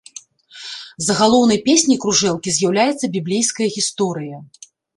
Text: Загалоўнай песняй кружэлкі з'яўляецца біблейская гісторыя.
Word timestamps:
Загалоўнай 1.07 1.59
песняй 1.67 1.99
кружэлкі 2.07 2.49
з'яўляецца 2.57 3.05
біблейская 3.19 3.67
гісторыя. 3.79 4.37